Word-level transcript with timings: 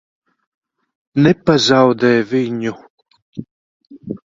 Nepazaudē 1.25 2.11
viņu! 2.33 2.75